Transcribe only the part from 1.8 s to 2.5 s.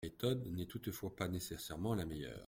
la meilleure.